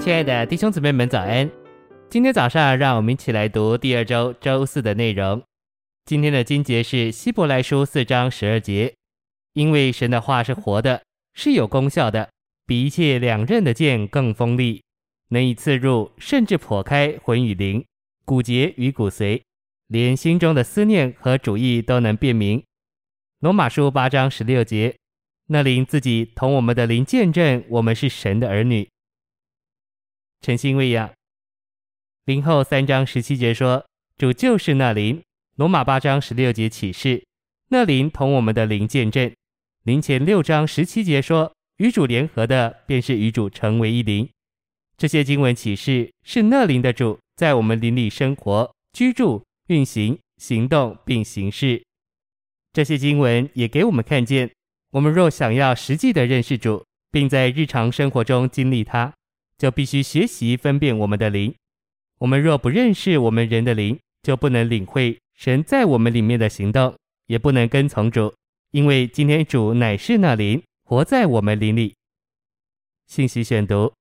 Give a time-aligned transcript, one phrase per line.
[0.00, 1.50] 亲爱的弟兄姊妹们，早安！
[2.08, 5.42] 今天早上，让我们一起来读第二周周四的内容。
[6.06, 8.94] 今天的经节是希伯来书四章十二节，
[9.52, 11.02] 因为神的话是活的，
[11.34, 12.30] 是有功效的，
[12.64, 14.82] 比一切两刃的剑更锋利，
[15.28, 17.84] 能以刺入，甚至剖开魂与灵、
[18.24, 19.42] 骨节与骨髓，
[19.88, 22.64] 连心中的思念和主意都能辨明。
[23.40, 24.96] 罗马书八章十六节，
[25.48, 28.88] 那灵自己同我们的灵见证，我们是神的儿女。
[30.42, 31.12] 晨星喂养，
[32.24, 33.84] 林后三章十七节说，
[34.16, 35.22] 主就是那灵。
[35.56, 37.22] 罗马八章十六节启示，
[37.68, 39.30] 那灵同我们的灵见证。
[39.82, 44.26] 林前六章十七节说，与主联合的，便是与主成为一灵。
[44.96, 51.84] 这些经文启示是那灵的主在我们灵里生活、居住、运行、行动并行事。
[52.72, 54.50] 这些经文也给我们看见，
[54.92, 59.12] 我们若想要实际的认识主，并在日常生活中经历他。
[59.60, 61.54] 就必须学习分辨我们的灵。
[62.16, 68.32] 我们若不认识我们人的灵，就不能领会神在我们里面的行动，也不能跟从主。
[68.70, 71.94] 因为今天主乃是那灵，活在我们灵里。
[73.06, 73.92] 信息选读：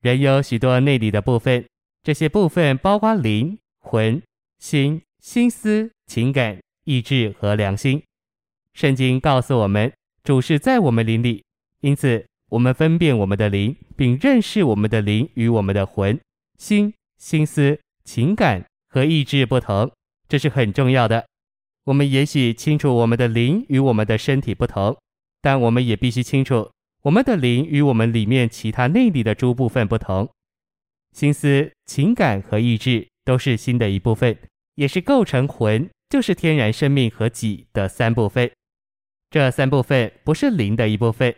[0.00, 1.62] 人有许多内里的部分，
[2.02, 4.22] 这些部分包括灵、魂、
[4.60, 8.02] 心、心思、情感、意志和良心。
[8.72, 9.92] 圣经告诉我们，
[10.24, 11.44] 主是在我们灵里，
[11.80, 12.29] 因此。
[12.50, 16.18] 我们分辨我们的灵，并认识我们的灵与我们的魂、
[16.58, 19.90] 心、心思、情感和意志不同，
[20.28, 21.24] 这是很重要的。
[21.84, 24.96] 我们也许清楚我们的灵与我们的身体不同，
[25.40, 26.70] 但我们也必须清楚
[27.02, 30.28] 我们的灵与我们里面其他内里的诸部分不同。
[31.12, 34.36] 心思、情感和意志都是心的一部分，
[34.74, 38.50] 也是构成魂，就是天然生命和己的三部分。
[39.30, 41.32] 这三部分不是灵的一部分。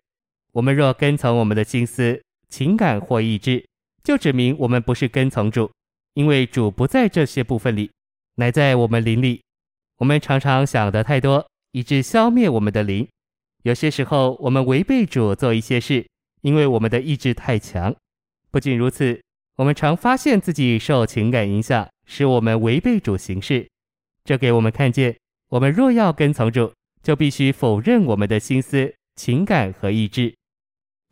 [0.52, 3.64] 我们若跟从我们的心思、情感或意志，
[4.04, 5.70] 就指明我们不是跟从主，
[6.14, 7.90] 因为主不在这些部分里，
[8.36, 9.42] 乃在我们灵里。
[9.98, 13.08] 我们常常想得太多，以致消灭我们的灵。
[13.62, 16.06] 有些时候，我们违背主做一些事，
[16.42, 17.94] 因为我们的意志太强。
[18.50, 19.22] 不仅如此，
[19.56, 23.66] 我们常发现自己受情感影响，使我们违背主行事。
[24.24, 25.16] 这给我们看见，
[25.48, 26.72] 我们若要跟从主，
[27.02, 30.34] 就必须否认我们的心思、情感和意志。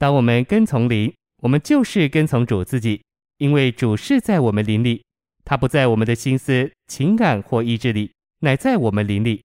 [0.00, 3.03] 当我们跟从灵，我们就是跟从主自己，
[3.37, 5.05] 因为主是在我们灵里，
[5.44, 9.43] 他不在我们的心思、情感或意志里，乃在我们灵里。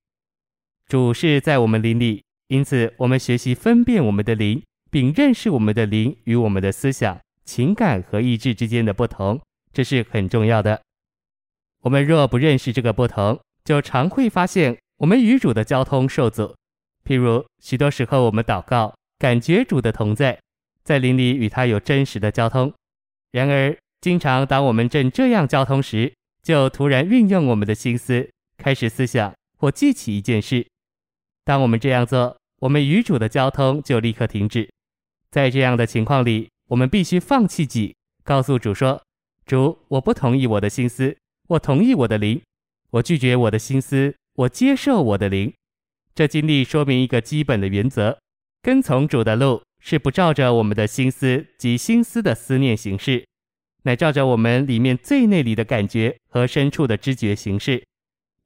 [0.88, 9.42] 主是在我们灵里，因此我们学习分辨我们的灵，并认识我们的灵与我们的思想、情感和意志之间的不同，
[9.74, 10.82] 这是很重要的。
[11.82, 16.56] 我们若不认识这个不同，就常会发现我们与主的交通受阻。
[17.04, 20.40] 譬如许多时候我们祷告，感觉主的同在。
[20.86, 22.72] 在灵里与他有真实的交通。
[23.32, 26.14] 然而，经常当我们正这样交通时，
[26.44, 30.66] 就突然运用我们的心思，开始思想或记起一件事。
[31.44, 34.70] 当我们这样做，我们与主的交通就立刻停止。
[35.32, 39.02] 在这样的情况里，我们必须放弃己，告诉主说
[39.46, 42.40] ：“主，我不同意我的心思，我同意我的灵。
[42.92, 45.52] 我拒绝我的心思，我接受我的灵。”
[46.14, 48.18] 这经历说明一个基本的原则：
[48.62, 49.64] 跟从主的路。
[49.88, 53.24] 是不照着我们的心思及心思的思念行事，
[53.84, 57.84] 乃照着我们里面最内里的感觉和深处的知觉行事。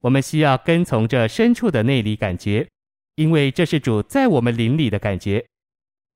[0.02, 2.68] 我们需要跟从这深处的内里感觉，
[3.14, 5.42] 因为这是主在我们灵里的感觉。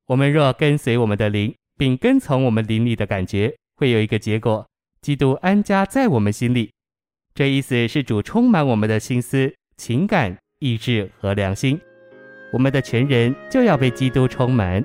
[0.08, 4.68] 我们若跟随我们的灵，并跟从我们灵里的感觉，会有一个结果：
[5.00, 6.70] 基督安家在我们心里。
[7.34, 11.80] 这意思是主充满我们的心思、情感、意志和良心，
[12.52, 14.84] 我们的全人就要被基督充满。